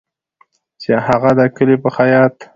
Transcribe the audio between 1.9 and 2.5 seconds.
خیاط